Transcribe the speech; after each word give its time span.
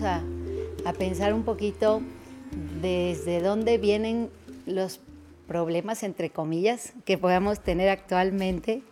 a 0.00 0.92
pensar 0.98 1.34
un 1.34 1.42
poquito 1.42 2.00
desde 2.80 3.42
dónde 3.42 3.76
vienen 3.76 4.30
los 4.64 5.00
problemas, 5.46 6.02
entre 6.02 6.30
comillas, 6.30 6.94
que 7.04 7.18
podamos 7.18 7.60
tener 7.60 7.90
actualmente. 7.90 8.82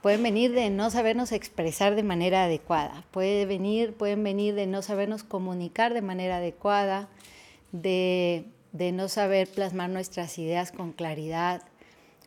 Pueden 0.00 0.22
venir 0.22 0.52
de 0.52 0.70
no 0.70 0.90
sabernos 0.90 1.32
expresar 1.32 1.96
de 1.96 2.04
manera 2.04 2.44
adecuada, 2.44 3.04
puede 3.10 3.44
venir, 3.46 3.94
pueden 3.94 4.22
venir 4.22 4.54
de 4.54 4.68
no 4.68 4.82
sabernos 4.82 5.24
comunicar 5.24 5.94
de 5.94 6.02
manera 6.02 6.36
adecuada, 6.36 7.08
de, 7.72 8.44
de 8.70 8.92
no 8.92 9.08
saber 9.08 9.48
plasmar 9.48 9.90
nuestras 9.90 10.38
ideas 10.38 10.70
con 10.70 10.92
claridad, 10.92 11.62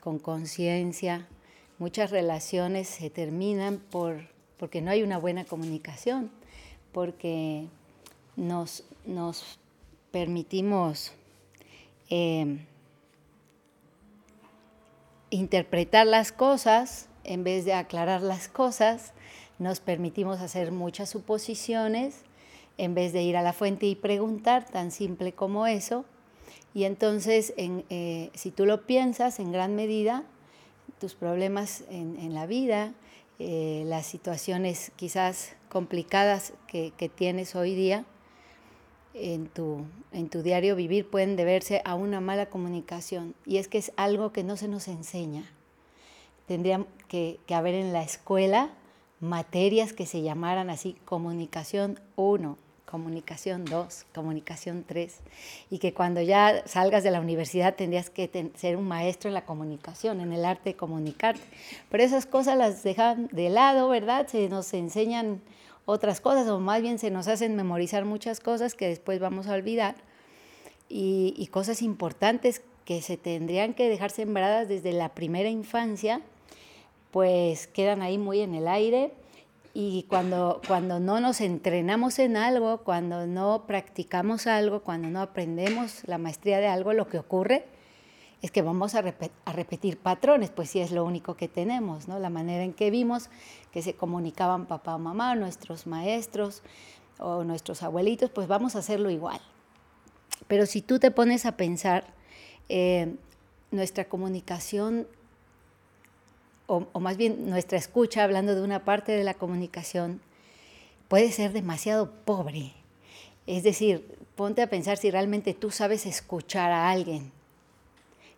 con 0.02 0.20
conciencia. 0.20 1.28
Muchas 1.80 2.12
relaciones 2.12 2.90
se 2.90 3.10
terminan 3.10 3.78
por, 3.78 4.28
porque 4.58 4.82
no 4.82 4.92
hay 4.92 5.04
una 5.04 5.18
buena 5.18 5.46
comunicación, 5.46 6.32
porque 6.96 7.68
nos, 8.38 8.86
nos 9.06 9.60
permitimos 10.12 11.12
eh, 12.10 12.66
interpretar 15.30 16.08
las 16.08 16.32
cosas 16.32 17.10
en 17.26 17.44
vez 17.44 17.66
de 17.66 17.74
aclarar 17.74 18.22
las 18.22 18.48
cosas, 18.48 19.12
nos 19.60 19.82
permitimos 19.82 20.40
hacer 20.40 20.72
muchas 20.72 21.10
suposiciones 21.10 22.22
en 22.78 22.96
vez 22.96 23.12
de 23.12 23.24
ir 23.24 23.36
a 23.36 23.42
la 23.42 23.52
fuente 23.52 23.88
y 23.88 23.96
preguntar, 23.96 24.64
tan 24.64 24.90
simple 24.90 25.34
como 25.34 25.68
eso. 25.68 26.06
Y 26.74 26.86
entonces, 26.86 27.54
eh, 27.58 28.30
si 28.36 28.52
tú 28.52 28.66
lo 28.66 28.86
piensas, 28.86 29.40
en 29.42 29.52
gran 29.52 29.76
medida, 29.76 30.24
tus 31.02 31.14
problemas 31.14 31.84
en, 31.90 32.34
la 32.34 32.46
vida, 32.46 32.94
eh, 33.40 33.84
las 33.86 34.06
situaciones 34.06 34.92
quizás 34.96 35.56
complicadas 35.70 36.54
que 36.68 37.12
tienes 37.16 37.56
hoy 37.56 37.76
día, 37.76 38.06
en 39.16 39.48
tu, 39.48 39.86
en 40.12 40.30
tu 40.30 40.44
diario 40.44 40.76
vivir 40.76 41.10
pueden 41.10 41.36
deberse 41.36 41.82
a 41.86 41.96
una 41.96 42.20
mala 42.20 42.48
comunicación. 42.48 43.34
Y 43.46 43.58
es 43.58 43.68
que 43.68 43.78
es 43.78 43.92
algo 43.96 44.32
que 44.32 44.44
no 44.44 44.58
se 44.58 44.68
nos 44.68 44.88
enseña. 44.88 45.50
Tendría 46.48 46.86
que, 47.08 47.40
que 47.48 47.56
haber 47.56 47.74
en 47.76 47.94
la 47.94 48.04
escuela 48.04 48.72
materias 49.22 49.94
que 49.94 50.06
se 50.06 50.22
llamaran 50.22 50.70
así 50.70 50.98
comunicación 51.06 52.00
1, 52.18 52.58
comunicación 52.96 53.66
2, 53.66 54.06
comunicación 54.16 54.86
3, 54.88 55.18
y 55.70 55.80
que 55.80 55.94
cuando 55.94 56.22
ya 56.22 56.64
salgas 56.66 57.04
de 57.04 57.12
la 57.12 57.20
universidad 57.20 57.76
tendrías 57.76 58.10
que 58.10 58.52
ser 58.56 58.78
un 58.78 58.88
maestro 58.88 59.28
en 59.28 59.34
la 59.34 59.44
comunicación, 59.44 60.22
en 60.22 60.32
el 60.32 60.46
arte 60.46 60.70
de 60.70 60.76
comunicarte. 60.78 61.42
Pero 61.92 62.04
esas 62.04 62.26
cosas 62.26 62.58
las 62.58 62.84
dejan 62.84 63.28
de 63.34 63.50
lado, 63.50 63.90
¿verdad? 63.90 64.28
Se 64.28 64.48
nos 64.48 64.74
enseñan 64.74 65.42
otras 65.86 66.22
cosas, 66.22 66.48
o 66.48 66.62
más 66.62 66.82
bien 66.82 66.98
se 66.98 67.12
nos 67.12 67.28
hacen 67.28 67.58
memorizar 67.58 68.06
muchas 68.06 68.40
cosas 68.40 68.76
que 68.76 68.88
después 68.88 69.20
vamos 69.20 69.48
a 69.48 69.56
olvidar, 69.56 69.96
y, 70.88 71.50
cosas 71.52 71.82
importantes 71.82 72.62
que 72.86 73.02
se 73.02 73.18
tendrían 73.18 73.74
que 73.74 73.90
dejar 73.90 74.10
sembradas 74.10 74.70
desde 74.70 74.94
la 74.94 75.10
primera 75.10 75.50
infancia, 75.50 76.22
pues 77.12 77.68
quedan 77.68 78.02
ahí 78.02 78.18
muy 78.18 78.40
en 78.40 78.56
el 78.56 78.70
aire. 78.70 79.12
Y 79.78 80.04
cuando, 80.04 80.62
cuando 80.66 81.02
no 81.02 81.20
nos 81.20 81.42
entrenamos 81.42 82.18
en 82.20 82.38
algo, 82.38 82.78
cuando 82.86 83.28
no 83.28 83.66
practicamos 83.68 84.48
algo, 84.48 84.84
cuando 84.84 85.10
no 85.10 85.20
aprendemos 85.20 86.02
la 86.06 86.18
maestría 86.18 86.60
de 86.60 86.68
algo, 86.68 86.94
lo 86.94 87.10
que 87.10 87.20
ocurre 87.20 87.66
es 88.42 88.52
que 88.52 88.62
vamos 88.62 88.96
a, 88.96 89.02
repetir 89.02 89.98
patrones, 89.98 90.50
pues 90.50 90.70
sí 90.70 90.80
es 90.80 90.92
lo 90.92 91.04
único 91.04 91.36
que 91.36 91.50
tenemos, 91.50 92.08
¿no? 92.08 92.20
La 92.20 92.30
manera 92.30 92.64
en 92.64 92.72
que 92.72 92.90
vimos 92.90 93.30
que 93.74 93.82
se 93.82 93.96
comunicaban 93.96 94.66
papá 94.66 94.96
o 94.96 95.00
mamá, 95.00 95.36
nuestros 95.36 95.88
maestros 95.88 96.64
o 97.20 97.44
nuestros 97.44 97.84
abuelitos, 97.84 98.30
pues 98.30 98.48
vamos 98.48 98.78
a 98.78 98.80
hacerlo 98.80 99.10
igual. 99.10 99.42
Pero 100.48 100.68
si 100.68 100.82
tú 100.82 101.00
te 101.00 101.12
pones 101.12 101.46
a 101.46 101.58
pensar, 101.58 102.14
eh, 102.70 103.14
nuestra 103.72 104.06
comunicación, 104.06 105.06
o, 106.68 107.00
más 107.00 107.18
bien 107.18 107.50
nuestra 107.50 107.78
escucha, 107.78 108.24
hablando 108.24 108.56
de 108.56 108.62
una 108.62 108.84
parte 108.86 109.12
de 109.12 109.24
la 109.24 109.34
comunicación, 109.34 110.22
puede 111.08 111.32
ser 111.32 111.54
demasiado 111.54 112.12
pobre. 112.26 112.74
Es 113.48 113.64
decir, 113.64 114.18
ponte 114.36 114.62
a 114.62 114.70
pensar 114.70 114.98
si 114.98 115.12
realmente 115.12 115.54
tú 115.54 115.72
sabes 115.72 116.06
escuchar 116.06 116.72
a 116.72 116.90
alguien 116.90 117.32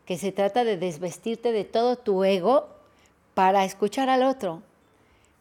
que 0.06 0.18
se 0.18 0.32
trata 0.32 0.64
de 0.64 0.78
desvestirte 0.78 1.52
de 1.52 1.66
todo 1.66 1.98
tu 1.98 2.24
ego 2.24 2.70
para 3.34 3.66
escuchar 3.66 4.10
al 4.10 4.24
otro, 4.24 4.62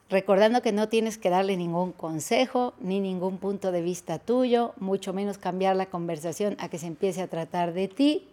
recordando 0.08 0.60
que 0.60 0.72
no 0.72 0.88
tienes 0.88 1.18
que 1.18 1.30
darle 1.30 1.56
ningún 1.56 1.92
consejo 1.92 2.74
ni 2.80 3.00
ningún 3.00 3.38
punto 3.38 3.72
de 3.72 3.80
vista 3.80 4.18
tuyo, 4.18 4.74
mucho 4.78 5.12
menos 5.12 5.38
cambiar 5.38 5.76
la 5.76 5.86
conversación 5.86 6.56
a 6.58 6.68
que 6.68 6.78
se 6.78 6.86
empiece 6.86 7.22
a 7.22 7.28
tratar 7.28 7.72
de 7.72 7.88
ti, 7.88 8.28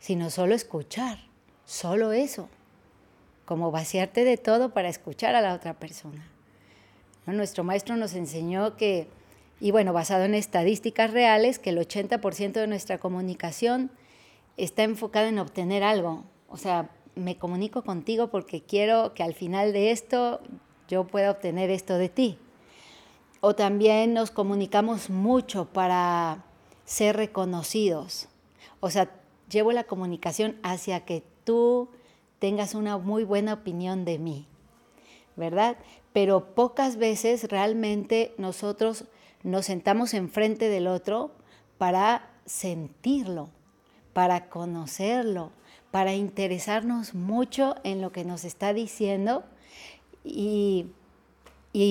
sino 0.00 0.30
solo 0.30 0.54
escuchar, 0.54 1.18
solo 1.66 2.12
eso, 2.12 2.48
como 3.50 3.72
vaciarte 3.72 4.22
de 4.22 4.36
todo 4.36 4.72
para 4.72 4.88
escuchar 4.88 5.34
a 5.34 5.40
la 5.40 5.54
otra 5.54 5.74
persona. 5.74 6.24
Nuestro 7.26 7.64
maestro 7.64 7.96
nos 7.96 8.14
enseñó 8.14 8.76
que, 8.76 9.08
y 9.58 9.72
bueno, 9.72 9.92
basado 9.92 10.22
en 10.22 10.36
estadísticas 10.36 11.10
reales, 11.10 11.58
que 11.58 11.70
el 11.70 11.78
80% 11.78 12.52
de 12.52 12.68
nuestra 12.68 12.98
comunicación 12.98 13.90
está 14.56 14.84
enfocada 14.84 15.26
en 15.30 15.40
obtener 15.40 15.82
algo. 15.82 16.22
O 16.48 16.58
sea, 16.58 16.90
me 17.16 17.38
comunico 17.38 17.82
contigo 17.82 18.28
porque 18.28 18.62
quiero 18.62 19.14
que 19.14 19.24
al 19.24 19.34
final 19.34 19.72
de 19.72 19.90
esto 19.90 20.40
yo 20.86 21.08
pueda 21.08 21.32
obtener 21.32 21.70
esto 21.70 21.98
de 21.98 22.08
ti. 22.08 22.38
O 23.40 23.56
también 23.56 24.14
nos 24.14 24.30
comunicamos 24.30 25.10
mucho 25.10 25.64
para 25.64 26.44
ser 26.84 27.16
reconocidos. 27.16 28.28
O 28.78 28.90
sea, 28.90 29.10
llevo 29.50 29.72
la 29.72 29.82
comunicación 29.82 30.54
hacia 30.62 31.04
que 31.04 31.24
tú 31.42 31.88
tengas 32.40 32.74
una 32.74 32.98
muy 32.98 33.22
buena 33.22 33.54
opinión 33.54 34.04
de 34.04 34.18
mí, 34.18 34.46
¿verdad? 35.36 35.76
Pero 36.12 36.54
pocas 36.54 36.96
veces 36.96 37.44
realmente 37.44 38.34
nosotros 38.38 39.04
nos 39.44 39.66
sentamos 39.66 40.14
enfrente 40.14 40.68
del 40.68 40.88
otro 40.88 41.30
para 41.78 42.28
sentirlo, 42.46 43.48
para 44.12 44.48
conocerlo, 44.48 45.52
para 45.90 46.14
interesarnos 46.14 47.14
mucho 47.14 47.76
en 47.84 48.00
lo 48.00 48.10
que 48.10 48.24
nos 48.24 48.44
está 48.44 48.72
diciendo 48.72 49.44
y, 50.24 50.86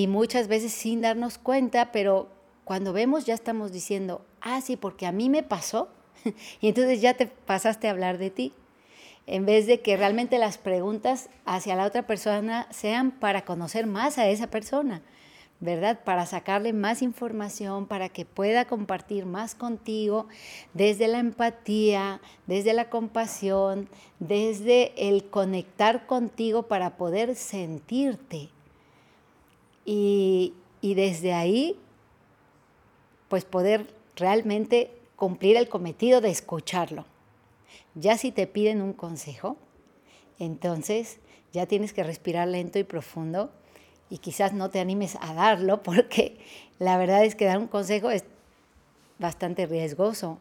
muchas 0.08 0.48
veces 0.48 0.72
sin 0.72 1.00
darnos 1.00 1.38
cuenta, 1.38 1.92
pero 1.92 2.28
cuando 2.64 2.92
vemos 2.92 3.24
ya 3.24 3.34
estamos 3.34 3.72
diciendo, 3.72 4.24
ah, 4.40 4.60
sí, 4.60 4.76
porque 4.76 5.06
a 5.06 5.12
mí 5.12 5.30
me 5.30 5.42
pasó, 5.42 5.88
y 6.60 6.68
entonces 6.68 7.00
ya 7.00 7.14
te 7.14 7.26
pasaste 7.26 7.88
a 7.88 7.92
hablar 7.92 8.18
de 8.18 8.30
ti, 8.30 8.52
en 9.30 9.46
vez 9.46 9.68
de 9.68 9.80
que 9.80 9.96
realmente 9.96 10.38
las 10.38 10.58
preguntas 10.58 11.30
hacia 11.44 11.76
la 11.76 11.86
otra 11.86 12.04
persona 12.04 12.66
sean 12.70 13.12
para 13.12 13.44
conocer 13.44 13.86
más 13.86 14.18
a 14.18 14.28
esa 14.28 14.48
persona, 14.48 15.02
¿verdad? 15.60 16.00
Para 16.02 16.26
sacarle 16.26 16.72
más 16.72 17.00
información, 17.00 17.86
para 17.86 18.08
que 18.08 18.24
pueda 18.24 18.64
compartir 18.64 19.26
más 19.26 19.54
contigo 19.54 20.26
desde 20.74 21.06
la 21.06 21.20
empatía, 21.20 22.20
desde 22.48 22.72
la 22.72 22.90
compasión, 22.90 23.88
desde 24.18 24.94
el 24.96 25.22
conectar 25.30 26.08
contigo 26.08 26.64
para 26.64 26.96
poder 26.96 27.36
sentirte. 27.36 28.48
Y, 29.84 30.54
y 30.80 30.94
desde 30.94 31.34
ahí, 31.34 31.78
pues 33.28 33.44
poder 33.44 33.94
realmente 34.16 34.90
cumplir 35.14 35.56
el 35.56 35.68
cometido 35.68 36.20
de 36.20 36.30
escucharlo. 36.30 37.04
Ya 37.94 38.16
si 38.16 38.32
te 38.32 38.46
piden 38.46 38.82
un 38.82 38.92
consejo, 38.92 39.56
entonces 40.38 41.18
ya 41.52 41.66
tienes 41.66 41.92
que 41.92 42.04
respirar 42.04 42.48
lento 42.48 42.78
y 42.78 42.84
profundo 42.84 43.50
y 44.08 44.18
quizás 44.18 44.52
no 44.52 44.70
te 44.70 44.80
animes 44.80 45.16
a 45.20 45.34
darlo 45.34 45.82
porque 45.82 46.38
la 46.78 46.96
verdad 46.96 47.24
es 47.24 47.34
que 47.34 47.46
dar 47.46 47.58
un 47.58 47.68
consejo 47.68 48.10
es 48.10 48.24
bastante 49.18 49.66
riesgoso 49.66 50.38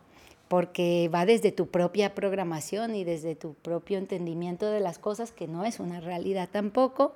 porque 0.47 1.09
va 1.13 1.25
desde 1.25 1.51
tu 1.51 1.67
propia 1.67 2.15
programación 2.15 2.95
y 2.95 3.03
desde 3.03 3.35
tu 3.35 3.53
propio 3.53 3.99
entendimiento 3.99 4.65
de 4.71 4.79
las 4.79 4.97
cosas, 4.97 5.31
que 5.31 5.47
no 5.47 5.63
es 5.63 5.79
una 5.79 5.99
realidad 5.99 6.49
tampoco. 6.51 7.13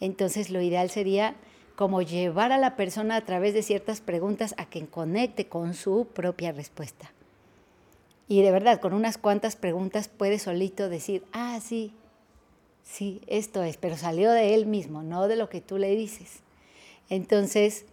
Entonces 0.00 0.50
lo 0.50 0.60
ideal 0.60 0.90
sería 0.90 1.36
como 1.76 2.02
llevar 2.02 2.50
a 2.50 2.58
la 2.58 2.74
persona 2.74 3.16
a 3.16 3.24
través 3.24 3.54
de 3.54 3.62
ciertas 3.62 4.00
preguntas 4.00 4.54
a 4.58 4.66
que 4.66 4.84
conecte 4.86 5.46
con 5.46 5.74
su 5.74 6.08
propia 6.12 6.50
respuesta. 6.50 7.12
Y 8.28 8.42
de 8.42 8.50
verdad, 8.50 8.80
con 8.80 8.94
unas 8.94 9.18
cuantas 9.18 9.56
preguntas 9.56 10.08
puede 10.08 10.38
solito 10.38 10.88
decir, 10.88 11.24
ah, 11.32 11.58
sí, 11.60 11.94
sí, 12.82 13.20
esto 13.26 13.62
es, 13.62 13.76
pero 13.76 13.96
salió 13.96 14.30
de 14.30 14.54
él 14.54 14.66
mismo, 14.66 15.02
no 15.02 15.28
de 15.28 15.36
lo 15.36 15.48
que 15.48 15.60
tú 15.60 15.78
le 15.78 15.94
dices. 15.94 16.40
Entonces, 17.08 17.84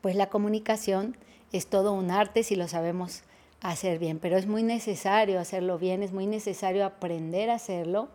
pues 0.00 0.16
la 0.16 0.28
comunicación 0.28 1.16
es 1.52 1.66
todo 1.66 1.92
un 1.92 2.10
arte 2.10 2.42
si 2.42 2.56
lo 2.56 2.68
sabemos 2.68 3.22
hacer 3.60 3.98
bien, 3.98 4.18
pero 4.18 4.36
es 4.36 4.46
muy 4.46 4.62
necesario 4.62 5.40
hacerlo 5.40 5.78
bien, 5.78 6.02
es 6.02 6.12
muy 6.12 6.26
necesario 6.26 6.84
aprender 6.84 7.50
a 7.50 7.54
hacerlo 7.54 8.08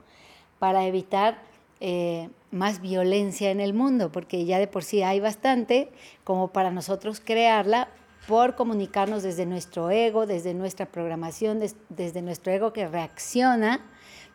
para 0.59 0.85
evitar 0.85 1.41
eh, 1.79 2.29
más 2.51 2.81
violencia 2.81 3.49
en 3.49 3.59
el 3.59 3.73
mundo, 3.73 4.11
porque 4.11 4.45
ya 4.45 4.59
de 4.59 4.67
por 4.67 4.83
sí 4.83 5.01
hay 5.01 5.19
bastante 5.19 5.89
como 6.23 6.49
para 6.49 6.71
nosotros 6.71 7.19
crearla 7.19 7.89
por 8.27 8.55
comunicarnos 8.55 9.23
desde 9.23 9.45
nuestro 9.45 9.89
ego, 9.89 10.25
desde 10.25 10.53
nuestra 10.53 10.85
programación, 10.85 11.59
desde 11.89 12.21
nuestro 12.21 12.51
ego 12.51 12.73
que 12.73 12.87
reacciona, 12.87 13.81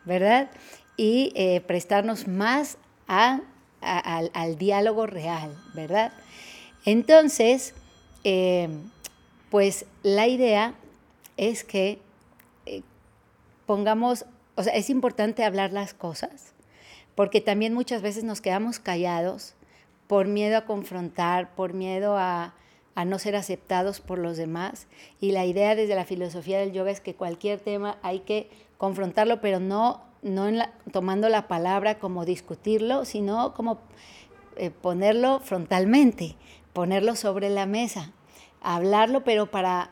¿verdad? 0.05 0.49
Y 0.97 1.31
eh, 1.35 1.61
prestarnos 1.61 2.27
más 2.27 2.77
a, 3.07 3.41
al, 3.81 4.57
diálogo 4.57 5.05
real, 5.05 5.55
¿verdad? 5.73 6.11
Entonces, 6.85 7.73
eh, 8.23 8.69
pues 9.49 9.85
la 10.03 10.27
idea 10.27 10.73
es 11.37 11.63
que 11.63 11.99
eh, 12.65 12.81
pongamos, 13.65 14.25
o 14.55 14.63
sea, 14.63 14.73
es 14.73 14.89
importante 14.89 15.45
hablar 15.45 15.71
las 15.71 15.93
cosas, 15.93 16.53
porque 17.15 17.41
también 17.41 17.73
muchas 17.73 18.01
veces 18.01 18.23
nos 18.23 18.41
quedamos 18.41 18.79
callados 18.79 19.53
por 20.07 20.27
miedo 20.27 20.57
a 20.57 20.65
confrontar, 20.65 21.53
por 21.55 21.73
miedo 21.73 22.17
a, 22.17 22.53
a 22.97 23.05
no 23.05 23.19
ser 23.19 23.35
aceptados 23.35 23.99
por 24.01 24.17
los 24.17 24.37
demás. 24.37 24.87
Y 25.21 25.31
la 25.31 25.45
idea 25.45 25.75
desde 25.75 25.93
la 25.93 26.03
filosofía 26.03 26.57
del 26.57 26.71
yoga 26.71 26.89
es 26.89 26.99
que 26.99 27.13
cualquier 27.13 27.59
tema 27.59 27.99
hay 28.01 28.21
que 28.21 28.49
confrontarlo, 28.79 29.39
pero 29.39 29.59
no, 29.59 30.01
no 30.23 30.47
tomando 30.91 31.29
la 31.29 31.47
palabra 31.47 31.99
como 31.99 32.25
discutirlo, 32.25 33.05
sino 33.05 33.53
como 33.53 33.77
eh, 34.55 34.71
ponerlo 34.71 35.39
frontalmente, 35.41 36.37
ponerlo 36.73 37.15
sobre 37.15 37.51
la 37.51 37.67
mesa, 37.67 38.13
hablarlo, 38.61 39.23
pero 39.23 39.51
para, 39.51 39.91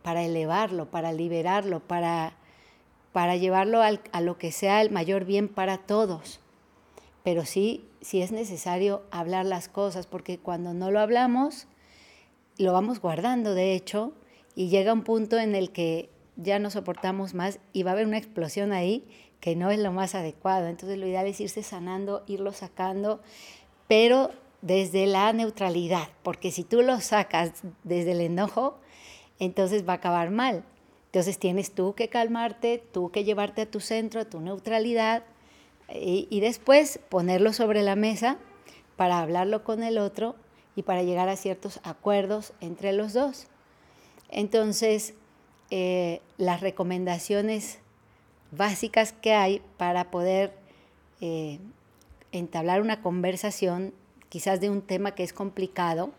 para 0.00 0.24
elevarlo, 0.24 0.90
para 0.90 1.12
liberarlo, 1.12 1.80
para, 1.80 2.38
para 3.12 3.36
llevarlo 3.36 3.82
a 3.82 4.20
lo 4.22 4.38
que 4.38 4.50
sea 4.50 4.80
el 4.80 4.90
mayor 4.90 5.26
bien 5.26 5.48
para 5.48 5.76
todos. 5.76 6.40
Pero 7.22 7.44
sí, 7.44 7.86
sí 8.00 8.22
es 8.22 8.32
necesario 8.32 9.02
hablar 9.10 9.44
las 9.44 9.68
cosas, 9.68 10.06
porque 10.06 10.38
cuando 10.38 10.72
no 10.72 10.90
lo 10.90 11.00
hablamos, 11.00 11.68
lo 12.58 12.72
vamos 12.72 13.00
guardando, 13.00 13.54
de 13.54 13.74
hecho, 13.74 14.12
y 14.54 14.68
llega 14.68 14.92
un 14.92 15.02
punto 15.02 15.38
en 15.38 15.54
el 15.54 15.70
que 15.70 16.10
ya 16.36 16.58
no 16.58 16.70
soportamos 16.70 17.34
más 17.34 17.58
y 17.72 17.82
va 17.82 17.90
a 17.90 17.94
haber 17.94 18.06
una 18.06 18.18
explosión 18.18 18.72
ahí 18.72 19.04
que 19.40 19.56
no 19.56 19.70
es 19.70 19.78
lo 19.78 19.92
más 19.92 20.14
adecuado. 20.14 20.66
Entonces 20.66 20.98
lo 20.98 21.06
ideal 21.06 21.26
es 21.26 21.40
irse 21.40 21.62
sanando, 21.62 22.24
irlo 22.26 22.52
sacando, 22.52 23.20
pero 23.88 24.30
desde 24.62 25.06
la 25.06 25.32
neutralidad, 25.32 26.08
porque 26.22 26.50
si 26.50 26.64
tú 26.64 26.82
lo 26.82 27.00
sacas 27.00 27.52
desde 27.84 28.12
el 28.12 28.20
enojo, 28.20 28.78
entonces 29.38 29.86
va 29.86 29.94
a 29.94 29.96
acabar 29.96 30.30
mal. 30.30 30.64
Entonces 31.06 31.38
tienes 31.38 31.72
tú 31.72 31.94
que 31.94 32.08
calmarte, 32.08 32.82
tú 32.92 33.10
que 33.10 33.24
llevarte 33.24 33.62
a 33.62 33.70
tu 33.70 33.80
centro, 33.80 34.20
a 34.20 34.24
tu 34.24 34.40
neutralidad, 34.40 35.24
y, 35.94 36.26
y 36.30 36.40
después 36.40 36.98
ponerlo 37.08 37.52
sobre 37.52 37.82
la 37.82 37.94
mesa 37.94 38.38
para 38.96 39.20
hablarlo 39.20 39.62
con 39.62 39.82
el 39.82 39.98
otro 39.98 40.34
y 40.76 40.82
para 40.82 41.02
llegar 41.02 41.28
a 41.28 41.36
ciertos 41.36 41.80
acuerdos 41.82 42.52
entre 42.60 42.92
los 42.92 43.14
dos. 43.14 43.48
Entonces, 44.28 45.14
eh, 45.70 46.20
las 46.36 46.60
recomendaciones 46.60 47.80
básicas 48.52 49.12
que 49.12 49.32
hay 49.32 49.62
para 49.78 50.10
poder 50.10 50.52
eh, 51.20 51.58
entablar 52.30 52.80
una 52.80 53.02
conversación, 53.02 53.94
quizás 54.28 54.60
de 54.60 54.70
un 54.70 54.82
tema 54.82 55.14
que 55.14 55.22
es 55.22 55.32
complicado, 55.32 56.12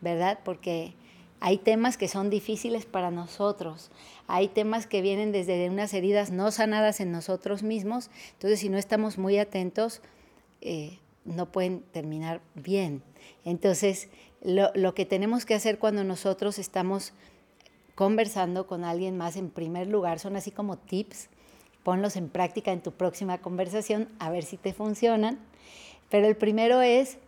¿verdad? 0.00 0.40
Porque 0.44 0.94
hay 1.40 1.58
temas 1.58 1.96
que 1.96 2.08
son 2.08 2.30
difíciles 2.30 2.86
para 2.86 3.10
nosotros, 3.10 3.90
hay 4.26 4.48
temas 4.48 4.86
que 4.86 5.02
vienen 5.02 5.30
desde 5.30 5.68
unas 5.70 5.94
heridas 5.94 6.30
no 6.30 6.50
sanadas 6.50 7.00
en 7.00 7.12
nosotros 7.12 7.62
mismos, 7.62 8.10
entonces 8.32 8.60
si 8.60 8.68
no 8.68 8.78
estamos 8.78 9.18
muy 9.18 9.38
atentos, 9.38 10.00
eh, 10.62 10.98
no 11.24 11.50
pueden 11.50 11.80
terminar 11.92 12.40
bien. 12.54 13.02
Entonces, 13.44 14.08
lo, 14.42 14.94
que 14.94 15.06
tenemos 15.06 15.44
que 15.44 15.54
hacer 15.54 15.78
cuando 15.78 16.04
nosotros 16.04 16.58
estamos 16.58 17.12
conversando 17.94 18.66
con 18.66 18.84
alguien 18.84 19.16
más, 19.16 19.36
en 19.36 19.50
primer 19.50 19.86
lugar, 19.86 20.18
son 20.18 20.36
así 20.36 20.50
como 20.50 20.76
tips, 20.76 21.28
ponlos 21.82 22.16
en 22.16 22.28
práctica 22.28 22.72
en 22.72 22.82
tu 22.82 22.92
próxima 22.92 23.38
conversación, 23.38 24.08
a 24.18 24.30
ver 24.30 24.44
si 24.44 24.56
te 24.56 24.72
funcionan. 24.72 25.38
Pero 26.10 26.26
el 26.26 26.36
primero 26.36 26.82
es 26.82 27.18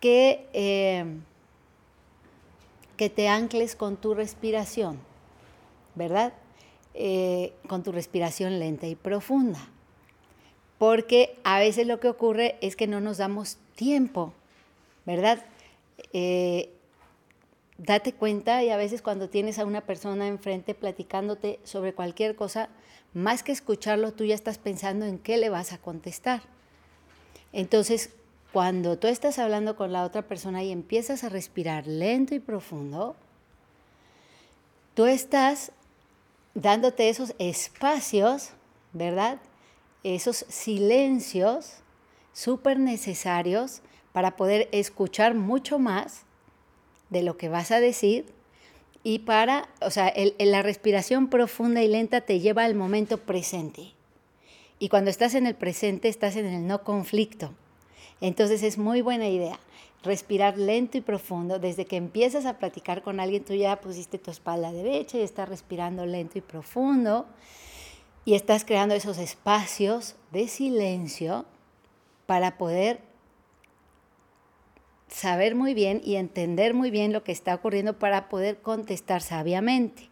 que, 0.00 0.46
eh, 0.52 1.04
que 2.96 3.08
te 3.08 3.28
ancles 3.28 3.74
con 3.74 3.96
tu 3.96 4.14
respiración, 4.14 4.98
¿verdad? 5.94 6.34
Eh, 6.92 7.54
con 7.66 7.82
tu 7.82 7.90
respiración 7.90 8.58
lenta 8.58 8.86
y 8.86 8.94
profunda. 8.94 9.58
Porque 10.78 11.36
a 11.44 11.58
veces 11.58 11.86
lo 11.86 12.00
que 12.00 12.08
ocurre 12.08 12.56
es 12.60 12.76
que 12.76 12.86
no 12.86 13.00
nos 13.00 13.18
damos 13.18 13.58
tiempo 13.74 14.32
¿verdad? 15.04 15.44
Eh, 16.12 16.70
date 17.78 18.12
cuenta 18.12 18.62
y 18.62 18.70
a 18.70 18.76
veces 18.76 19.02
cuando 19.02 19.28
tienes 19.28 19.58
a 19.58 19.66
una 19.66 19.82
persona 19.82 20.26
enfrente 20.26 20.74
platicándote 20.74 21.60
sobre 21.64 21.92
cualquier 21.92 22.36
cosa, 22.36 22.68
más 23.12 23.42
que 23.42 23.52
escucharlo, 23.52 24.12
tú 24.12 24.24
ya 24.24 24.34
estás 24.34 24.58
pensando 24.58 25.04
en 25.06 25.18
qué 25.18 25.36
le 25.36 25.50
vas 25.50 25.72
a 25.72 25.78
contestar. 25.78 26.42
Entonces, 27.52 28.10
cuando 28.52 28.98
tú 28.98 29.06
estás 29.06 29.38
hablando 29.38 29.76
con 29.76 29.92
la 29.92 30.04
otra 30.04 30.22
persona 30.22 30.62
y 30.62 30.72
empiezas 30.72 31.24
a 31.24 31.28
respirar 31.28 31.86
lento 31.86 32.34
y 32.34 32.40
profundo, 32.40 33.16
tú 34.94 35.06
estás 35.06 35.72
dándote 36.54 37.08
esos 37.08 37.34
espacios, 37.38 38.50
¿verdad? 38.92 39.38
Esos 40.04 40.46
silencios 40.48 41.78
súper 42.32 42.78
necesarios 42.78 43.82
para 44.12 44.36
poder 44.36 44.68
escuchar 44.70 45.34
mucho 45.34 45.80
más 45.80 46.22
de 47.10 47.22
lo 47.22 47.36
que 47.36 47.48
vas 47.48 47.72
a 47.72 47.80
decir 47.80 48.26
y 49.02 49.20
para, 49.20 49.68
o 49.80 49.90
sea, 49.90 50.12
la 50.38 50.62
respiración 50.62 51.28
profunda 51.28 51.82
y 51.82 51.88
lenta 51.88 52.20
te 52.22 52.40
lleva 52.40 52.64
al 52.64 52.74
momento 52.74 53.18
presente. 53.18 53.92
Y 54.78 54.88
cuando 54.88 55.10
estás 55.10 55.34
en 55.34 55.46
el 55.46 55.54
presente, 55.54 56.08
estás 56.08 56.36
en 56.36 56.46
el 56.46 56.66
no 56.66 56.82
conflicto. 56.84 57.52
Entonces 58.20 58.62
es 58.62 58.78
muy 58.78 59.02
buena 59.02 59.28
idea 59.28 59.58
respirar 60.04 60.58
lento 60.58 60.98
y 60.98 61.00
profundo. 61.00 61.58
Desde 61.58 61.86
que 61.86 61.96
empiezas 61.96 62.46
a 62.46 62.58
platicar 62.58 63.02
con 63.02 63.20
alguien, 63.20 63.44
tú 63.44 63.54
ya 63.54 63.80
pusiste 63.80 64.18
tu 64.18 64.30
espalda 64.30 64.72
derecha 64.72 65.18
y 65.18 65.22
estás 65.22 65.48
respirando 65.48 66.06
lento 66.06 66.38
y 66.38 66.42
profundo. 66.42 67.26
Y 68.24 68.34
estás 68.34 68.64
creando 68.64 68.94
esos 68.94 69.18
espacios 69.18 70.14
de 70.32 70.48
silencio 70.48 71.44
para 72.26 72.56
poder 72.56 73.00
saber 75.08 75.54
muy 75.54 75.74
bien 75.74 76.00
y 76.04 76.16
entender 76.16 76.74
muy 76.74 76.90
bien 76.90 77.12
lo 77.12 77.22
que 77.22 77.32
está 77.32 77.54
ocurriendo 77.54 77.98
para 77.98 78.28
poder 78.28 78.60
contestar 78.60 79.22
sabiamente, 79.22 80.08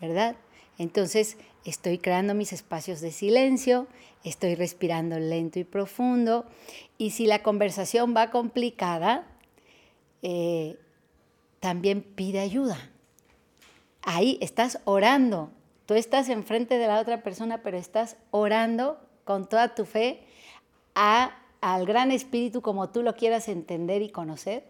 ¿verdad? 0.00 0.36
Entonces, 0.78 1.36
estoy 1.64 1.98
creando 1.98 2.34
mis 2.34 2.52
espacios 2.52 3.00
de 3.00 3.12
silencio, 3.12 3.86
estoy 4.24 4.54
respirando 4.54 5.18
lento 5.18 5.58
y 5.58 5.64
profundo, 5.64 6.46
y 6.96 7.10
si 7.10 7.26
la 7.26 7.42
conversación 7.42 8.14
va 8.16 8.30
complicada, 8.30 9.26
eh, 10.22 10.76
también 11.60 12.02
pide 12.02 12.40
ayuda. 12.40 12.90
Ahí 14.02 14.38
estás 14.40 14.80
orando, 14.84 15.50
tú 15.88 15.94
estás 15.94 16.28
enfrente 16.28 16.76
de 16.76 16.86
la 16.86 17.00
otra 17.00 17.22
persona, 17.22 17.62
pero 17.62 17.78
estás 17.78 18.18
orando 18.30 19.00
con 19.24 19.48
toda 19.48 19.74
tu 19.74 19.86
fe 19.86 20.22
a 20.94 21.34
al 21.62 21.86
gran 21.86 22.10
espíritu 22.10 22.60
como 22.60 22.90
tú 22.90 23.02
lo 23.02 23.16
quieras 23.16 23.48
entender 23.48 24.02
y 24.02 24.10
conocer, 24.10 24.64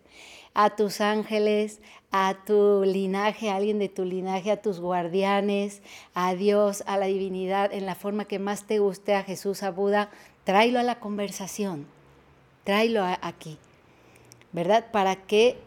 a 0.54 0.76
tus 0.76 1.00
ángeles, 1.00 1.80
a 2.12 2.38
tu 2.46 2.84
linaje, 2.84 3.50
a 3.50 3.56
alguien 3.56 3.80
de 3.80 3.88
tu 3.88 4.04
linaje, 4.04 4.52
a 4.52 4.62
tus 4.62 4.80
guardianes, 4.80 5.82
a 6.14 6.34
Dios, 6.34 6.84
a 6.86 6.96
la 6.96 7.06
divinidad, 7.06 7.74
en 7.74 7.84
la 7.84 7.96
forma 7.96 8.24
que 8.24 8.38
más 8.38 8.66
te 8.66 8.78
guste, 8.78 9.14
a 9.14 9.24
Jesús, 9.24 9.64
a 9.64 9.72
Buda, 9.72 10.10
tráelo 10.44 10.78
a 10.78 10.84
la 10.84 11.00
conversación, 11.00 11.86
tráelo 12.62 13.04
aquí, 13.20 13.58
¿verdad? 14.52 14.90
Para 14.92 15.16
que 15.16 15.58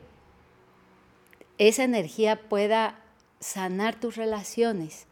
esa 1.58 1.84
energía 1.84 2.50
pueda 2.50 3.00
sanar 3.40 4.00
tus 4.00 4.16
relaciones. 4.16 5.08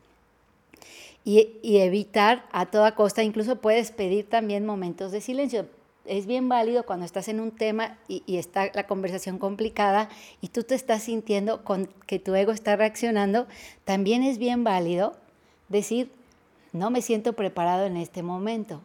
Y, 1.25 1.59
evitar 1.63 2.45
a 2.51 2.65
toda 2.67 2.95
costa, 2.95 3.23
incluso 3.23 3.57
puedes 3.57 3.91
pedir 3.91 4.27
también 4.27 4.65
momentos 4.65 5.11
de 5.11 5.21
silencio 5.21 5.67
es 6.05 6.25
bien 6.25 6.49
válido 6.49 6.87
cuando 6.87 7.05
estás 7.05 7.27
en 7.27 7.39
un 7.39 7.51
tema 7.51 7.97
y, 8.07 8.23
está 8.37 8.71
la 8.73 8.87
conversación 8.87 9.37
complicada 9.37 10.09
y 10.41 10.47
tú 10.47 10.63
te 10.63 10.73
estás 10.73 11.03
sintiendo 11.03 11.63
con 11.63 11.87
que 12.07 12.17
tu 12.17 12.33
ego 12.33 12.51
está 12.51 12.75
reaccionando, 12.75 13.47
también 13.85 14.23
es 14.23 14.39
bien 14.39 14.63
válido 14.63 15.15
decir, 15.67 16.11
no 16.73 16.89
me 16.89 17.03
siento 17.03 17.33
preparado 17.33 17.85
en 17.85 17.95
este 17.95 18.23
momento. 18.23 18.81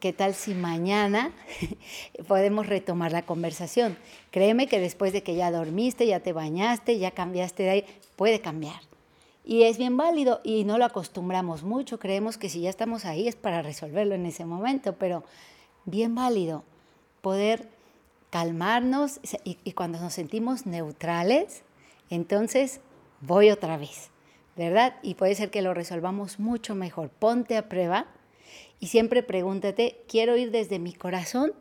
¿Qué 0.00 0.12
tal 0.12 0.34
si 0.34 0.54
mañana 0.54 1.32
podemos 2.26 2.66
retomar 2.66 3.12
la 3.12 3.22
conversación? 3.22 3.96
Créeme 4.30 4.66
que 4.66 4.80
después 4.80 5.12
de 5.12 5.22
que 5.22 5.34
ya 5.34 5.50
dormiste, 5.50 6.06
ya 6.06 6.20
te 6.20 6.32
bañaste, 6.32 6.98
ya 6.98 7.10
cambiaste 7.10 7.62
de 7.62 7.70
ahí, 7.70 7.84
puede 8.16 8.40
cambiar. 8.40 8.80
Y 9.44 9.64
es 9.64 9.76
bien 9.76 9.96
válido 9.96 10.40
y 10.42 10.64
no 10.64 10.78
lo 10.78 10.86
acostumbramos 10.86 11.62
mucho. 11.62 11.98
Creemos 11.98 12.38
que 12.38 12.48
si 12.48 12.62
ya 12.62 12.70
estamos 12.70 13.04
ahí 13.04 13.28
es 13.28 13.36
para 13.36 13.60
resolverlo 13.60 14.14
en 14.14 14.24
ese 14.24 14.46
momento, 14.46 14.94
pero 14.94 15.22
bien 15.84 16.14
válido 16.14 16.64
poder 17.20 17.68
calmarnos 18.30 19.20
y, 19.44 19.72
cuando 19.72 20.00
nos 20.00 20.14
sentimos 20.14 20.66
neutrales, 20.66 21.62
entonces 22.10 22.80
voy 23.20 23.50
otra 23.50 23.76
vez, 23.76 24.10
¿verdad? 24.56 24.96
Y 25.02 25.14
puede 25.14 25.34
ser 25.34 25.50
que 25.50 25.62
lo 25.62 25.72
resolvamos 25.72 26.40
mucho 26.40 26.74
mejor. 26.74 27.10
Ponte 27.10 27.56
a 27.56 27.68
prueba 27.68 28.06
y 28.80 28.88
siempre 28.88 29.22
pregúntate, 29.22 30.02
¿quiero 30.08 30.36
ir 30.36 30.50
desde 30.50 30.78
mi 30.78 30.94
corazón, 30.94 31.52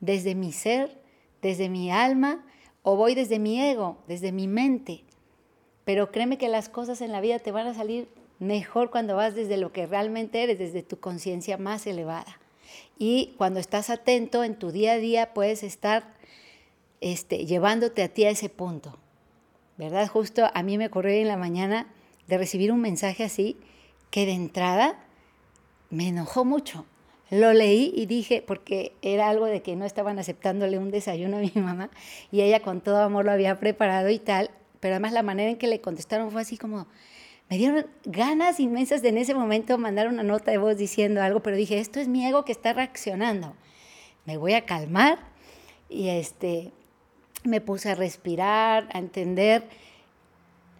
desde 0.00 0.34
mi 0.34 0.52
ser, 0.52 1.00
desde 1.40 1.68
mi 1.68 1.90
alma 1.90 2.44
o 2.82 2.96
voy 2.96 3.14
desde 3.14 3.38
mi 3.38 3.62
ego, 3.62 3.96
desde 4.06 4.32
mi 4.32 4.48
mente? 4.48 5.04
Pero 5.84 6.10
créeme 6.10 6.38
que 6.38 6.48
las 6.48 6.68
cosas 6.68 7.00
en 7.00 7.12
la 7.12 7.20
vida 7.20 7.38
te 7.38 7.52
van 7.52 7.66
a 7.66 7.74
salir 7.74 8.08
mejor 8.38 8.90
cuando 8.90 9.16
vas 9.16 9.34
desde 9.34 9.56
lo 9.56 9.72
que 9.72 9.86
realmente 9.86 10.42
eres, 10.42 10.58
desde 10.58 10.82
tu 10.82 10.98
conciencia 10.98 11.58
más 11.58 11.86
elevada. 11.86 12.38
Y 12.98 13.34
cuando 13.36 13.60
estás 13.60 13.90
atento 13.90 14.44
en 14.44 14.56
tu 14.56 14.70
día 14.70 14.92
a 14.92 14.98
día 14.98 15.34
puedes 15.34 15.62
estar 15.62 16.04
este, 17.00 17.46
llevándote 17.46 18.02
a 18.02 18.08
ti 18.08 18.24
a 18.24 18.30
ese 18.30 18.48
punto. 18.48 18.98
¿Verdad? 19.76 20.06
Justo 20.08 20.48
a 20.52 20.62
mí 20.62 20.78
me 20.78 20.86
ocurrió 20.86 21.12
en 21.12 21.28
la 21.28 21.36
mañana 21.36 21.86
de 22.28 22.38
recibir 22.38 22.70
un 22.70 22.80
mensaje 22.80 23.24
así 23.24 23.56
que 24.10 24.26
de 24.26 24.32
entrada 24.32 24.98
me 25.90 26.08
enojó 26.08 26.44
mucho. 26.44 26.84
Lo 27.30 27.52
leí 27.52 27.92
y 27.96 28.06
dije, 28.06 28.44
porque 28.46 28.92
era 29.00 29.30
algo 29.30 29.46
de 29.46 29.62
que 29.62 29.74
no 29.74 29.86
estaban 29.86 30.18
aceptándole 30.18 30.78
un 30.78 30.90
desayuno 30.90 31.38
a 31.38 31.40
mi 31.40 31.52
mamá 31.54 31.90
y 32.30 32.42
ella 32.42 32.60
con 32.60 32.80
todo 32.80 32.98
amor 32.98 33.24
lo 33.24 33.32
había 33.32 33.58
preparado 33.58 34.10
y 34.10 34.18
tal, 34.18 34.50
pero 34.82 34.94
además 34.94 35.12
la 35.12 35.22
manera 35.22 35.48
en 35.48 35.58
que 35.58 35.68
le 35.68 35.80
contestaron 35.80 36.32
fue 36.32 36.40
así 36.40 36.58
como, 36.58 36.88
me 37.48 37.56
dieron 37.56 37.86
ganas 38.04 38.58
inmensas 38.58 39.00
de 39.00 39.10
en 39.10 39.18
ese 39.18 39.32
momento 39.32 39.78
mandar 39.78 40.08
una 40.08 40.24
nota 40.24 40.50
de 40.50 40.58
voz 40.58 40.76
diciendo 40.76 41.22
algo, 41.22 41.38
pero 41.40 41.56
dije, 41.56 41.78
esto 41.78 42.00
es 42.00 42.08
mi 42.08 42.26
ego 42.26 42.44
que 42.44 42.50
está 42.50 42.72
reaccionando. 42.72 43.54
Me 44.24 44.38
voy 44.38 44.54
a 44.54 44.66
calmar 44.66 45.20
y 45.88 46.08
este, 46.08 46.72
me 47.44 47.60
puse 47.60 47.90
a 47.90 47.94
respirar, 47.94 48.88
a 48.92 48.98
entender, 48.98 49.68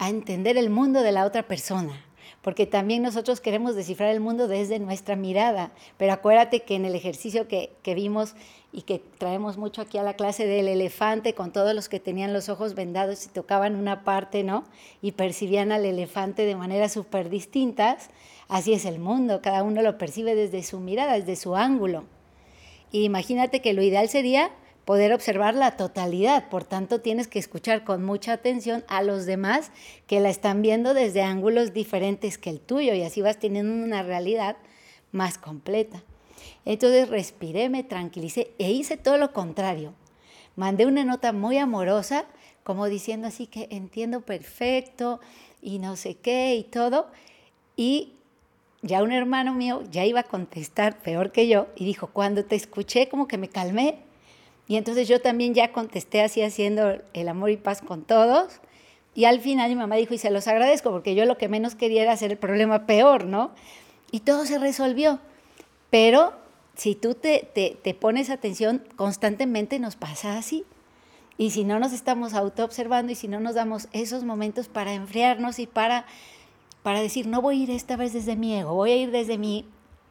a 0.01 0.09
entender 0.09 0.57
el 0.57 0.69
mundo 0.69 1.03
de 1.03 1.13
la 1.13 1.25
otra 1.25 1.45
persona 1.45 2.05
porque 2.43 2.67
también 2.67 3.03
nosotros 3.03 3.41
queremos 3.41 3.77
descifrar 3.77 4.11
el 4.11 4.21
mundo 4.21 4.49
desde 4.49 4.81
nuestra 4.81 5.15
mirada. 5.17 5.71
Pero 5.97 6.13
acuérdate 6.13 6.61
que 6.61 6.75
en 6.75 6.85
el 6.85 6.95
ejercicio 6.95 7.47
que, 7.47 7.71
vimos 7.95 8.35
y 8.73 8.83
que 8.83 9.03
traemos 9.19 9.59
mucho 9.59 9.83
aquí 9.83 9.99
a 9.99 10.03
la 10.03 10.15
clase 10.15 10.47
del 10.47 10.67
elefante, 10.67 11.35
con 11.35 11.53
todos 11.53 11.75
los 11.75 11.91
que 11.91 12.01
tenían 12.01 12.33
los 12.33 12.49
ojos 12.49 12.75
vendados 12.75 13.27
y 13.27 13.29
tocaban 13.29 13.77
una 13.77 14.03
parte, 14.03 14.43
¿no? 14.45 14.65
Y 15.03 15.13
percibían 15.13 15.73
al 15.73 15.85
elefante 15.85 16.47
de 16.47 16.57
maneras 16.57 16.93
súper 16.93 17.29
distintas, 17.29 18.09
así 18.49 18.73
es 18.73 18.87
el 18.87 18.99
mundo, 18.99 19.43
cada 19.43 19.63
uno 19.63 19.83
lo 19.83 19.99
percibe 19.99 20.35
desde 20.35 20.63
su 20.63 20.81
mirada, 20.81 21.15
desde 21.15 21.37
su 21.37 21.55
ángulo. 21.55 22.05
Imagínate 22.93 23.61
que 23.61 23.75
lo 23.75 23.83
ideal 23.83 24.09
sería 24.09 24.51
poder 24.85 25.13
observar 25.13 25.55
la 25.55 25.77
totalidad. 25.77 26.49
Por 26.49 26.65
tanto, 26.65 27.01
tienes 27.01 27.29
que 27.29 27.39
escuchar 27.39 27.85
con 27.85 28.05
mucha 28.05 28.33
atención 28.33 28.85
a 28.89 29.03
los 29.03 29.27
demás 29.27 29.71
que 30.07 30.21
la 30.21 30.31
están 30.31 30.63
viendo 30.63 30.95
desde 30.95 31.23
ángulos 31.23 31.73
diferentes 31.73 32.39
que 32.39 32.51
el 32.51 32.61
tuyo 32.61 32.95
y 32.95 33.03
así 33.03 33.23
vas 33.23 33.39
teniendo 33.39 33.73
una 33.73 34.03
realidad 34.03 34.57
más 35.11 35.39
completa. 35.39 36.03
Entonces 36.65 37.09
respiré, 37.09 37.69
me 37.69 37.85
tranquilicé 37.85 38.53
e 38.59 38.71
hice 38.71 38.97
todo 38.97 39.19
lo 39.19 39.33
contrario. 39.33 39.95
Mandé 40.57 40.87
una 40.87 41.05
nota 41.05 41.33
muy 41.33 41.59
amorosa, 41.59 42.27
como 42.63 42.87
diciendo 42.87 43.29
así 43.29 43.47
que 43.47 43.69
entiendo 43.71 44.21
perfecto 44.21 45.21
y 45.61 45.79
no 45.79 45.97
sé 45.97 46.15
qué 46.17 46.55
y 46.55 46.65
todo. 46.65 47.07
Y 47.77 48.15
ya 48.83 49.03
un 49.03 49.13
hermano 49.13 49.55
mío 49.55 49.83
ya 49.91 50.05
iba 50.05 50.21
a 50.21 50.25
contestar 50.25 50.99
peor 50.99 51.33
que 51.33 51.49
yo 51.49 51.69
y 51.77 51.85
dijo, 51.85 52.09
cuando 52.09 52.45
te 52.45 52.57
escuché 52.57 53.09
como 53.09 53.29
que 53.29 53.39
me 53.39 53.49
calmé 53.49 53.99
y 54.69 54.77
entonces 54.77 55.09
yo 55.09 55.21
también 55.21 55.55
ya 55.55 55.73
contesté 55.73 56.23
así 56.23 56.43
haciendo 56.43 56.99
el 57.13 57.29
amor 57.29 57.51
y 57.51 57.57
paz 57.57 57.83
con 57.83 58.05
todos. 58.05 58.61
Y 59.15 59.27
al 59.27 59.41
final 59.41 59.69
mi 59.69 59.77
mamá 59.77 59.97
dijo, 59.97 60.15
y 60.15 60.19
se 60.19 60.31
los 60.31 60.49
agradezco, 60.49 60.91
porque 60.91 61.15
yo 61.15 61.25
lo 61.27 61.37
que 61.37 61.49
menos 61.49 61.75
quería 61.75 62.03
era 62.03 62.13
hacer 62.13 62.31
el 62.31 62.39
problema 62.39 62.87
peor, 62.87 63.27
¿no? 63.27 63.51
Y 64.11 64.21
todo 64.21 64.47
se 64.47 64.59
resolvió. 64.59 65.21
Pero 65.93 66.33
si 66.75 66.95
tú 66.95 67.15
te, 67.15 67.51
te, 67.55 67.77
te 67.83 67.93
pones 67.93 68.31
atención, 68.31 68.83
constantemente 68.97 69.79
nos 69.79 69.95
pasa 69.95 70.39
así. 70.39 70.65
Y 71.37 71.51
si 71.51 71.65
no 71.65 71.79
nos 71.79 71.93
estamos 71.93 72.33
auto-observando 72.33 73.13
y 73.13 73.15
si 73.15 73.29
no 73.29 73.41
nos 73.41 73.57
damos 73.57 73.89
esos 73.93 74.25
momentos 74.25 74.69
para 74.69 74.95
enfriarnos 74.95 75.59
y 75.59 75.67
para, 75.67 76.07
para 76.83 77.03
decir, 77.03 77.27
no 77.27 77.43
voy 77.43 77.61
a 77.61 77.63
ir 77.65 77.71
esta 77.71 77.97
vez 77.97 78.15
desde 78.15 78.37
mi 78.37 78.57
ego, 78.57 78.73
voy 78.73 78.91
a 78.91 78.97
ir 78.97 79.11
desde 79.11 79.37
mi 79.37 79.67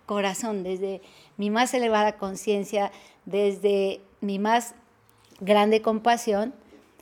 corazón, 0.05 0.61
desde 0.61 1.01
mi 1.37 1.49
más 1.49 1.73
elevada 1.73 2.15
conciencia, 2.17 2.91
desde 3.25 4.01
mi 4.19 4.37
más 4.37 4.75
grande 5.39 5.81
compasión, 5.81 6.53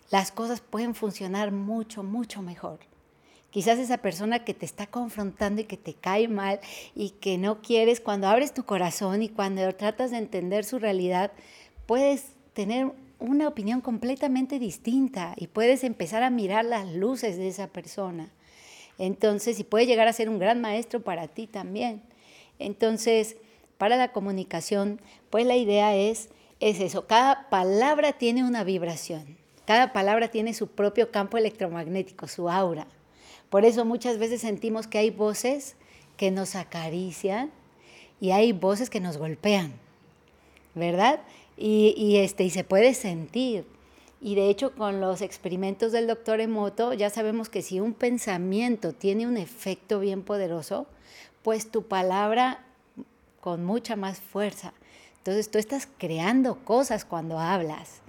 las 0.09 0.31
cosas 0.31 0.61
pueden 0.61 0.95
funcionar 0.95 1.51
mucho, 1.51 2.01
mucho 2.01 2.41
mejor. 2.41 2.88
Quizás 3.51 3.79
esa 3.79 3.97
persona 3.97 4.43
que 4.45 4.53
te 4.53 4.65
está 4.65 4.87
confrontando 4.87 5.61
y 5.61 5.65
que 5.65 5.77
te 5.77 5.93
cae 5.93 6.27
mal 6.27 6.59
y 6.95 7.11
que 7.11 7.37
no 7.37 7.61
quieres, 7.61 7.99
cuando 7.99 8.27
abres 8.27 8.53
tu 8.53 8.63
corazón 8.63 9.23
y 9.23 9.29
cuando 9.29 9.73
tratas 9.75 10.11
de 10.11 10.17
entender 10.17 10.65
su 10.65 10.79
realidad, 10.79 11.31
puedes 11.85 12.27
tener 12.53 12.91
una 13.19 13.47
opinión 13.47 13.81
completamente 13.81 14.59
distinta 14.59 15.33
y 15.35 15.47
puedes 15.47 15.83
empezar 15.83 16.23
a 16.23 16.29
mirar 16.29 16.65
las 16.65 16.87
luces 16.93 17.37
de 17.37 17.47
esa 17.47 17.67
persona. 17.67 18.29
Entonces, 18.97 19.59
y 19.59 19.63
puede 19.63 19.85
llegar 19.85 20.07
a 20.07 20.13
ser 20.13 20.29
un 20.29 20.39
gran 20.39 20.61
maestro 20.61 21.01
para 21.01 21.27
ti 21.27 21.47
también. 21.47 22.01
Entonces, 22.59 23.37
para 23.77 23.97
la 23.97 24.11
comunicación, 24.11 24.99
pues 25.29 25.45
la 25.45 25.55
idea 25.55 25.95
es 25.95 26.29
es 26.59 26.81
eso, 26.81 27.07
cada 27.07 27.49
palabra 27.49 28.13
tiene 28.13 28.43
una 28.43 28.65
vibración, 28.65 29.37
cada 29.65 29.93
palabra 29.93 30.27
tiene 30.27 30.53
su 30.53 30.67
propio 30.67 31.09
campo 31.09 31.37
electromagnético, 31.37 32.27
su 32.27 32.49
aura. 32.49 32.85
Por 33.49 33.65
eso 33.65 33.85
muchas 33.85 34.17
veces 34.17 34.41
sentimos 34.41 34.87
que 34.87 34.97
hay 34.97 35.09
voces 35.09 35.75
que 36.17 36.31
nos 36.31 36.55
acarician 36.55 37.51
y 38.19 38.31
hay 38.31 38.51
voces 38.51 38.89
que 38.89 38.99
nos 38.99 39.17
golpean, 39.17 39.73
¿verdad? 40.75 41.21
Y, 41.57 42.17
este, 42.17 42.43
y 42.43 42.49
se 42.49 42.63
puede 42.63 42.93
sentir. 42.93 43.65
Y 44.21 44.35
de 44.35 44.49
hecho 44.49 44.73
con 44.75 45.01
los 45.01 45.21
experimentos 45.21 45.91
del 45.91 46.07
doctor 46.07 46.41
Emoto 46.41 46.93
ya 46.93 47.09
sabemos 47.09 47.49
que 47.49 47.61
si 47.61 47.79
un 47.79 47.93
pensamiento 47.93 48.93
tiene 48.93 49.27
un 49.27 49.37
efecto 49.37 49.99
bien 49.99 50.23
poderoso, 50.23 50.87
pues 51.41 51.71
tu 51.71 51.83
palabra 51.83 52.65
con 53.39 53.63
mucha 53.63 53.95
más 53.95 54.19
fuerza 54.19 54.73
entonces 55.19 55.51
tú 55.51 55.57
estás 55.57 55.87
creando 55.97 56.55
cosas 56.63 57.05
cuando 57.05 57.37
hablas. 57.39 57.99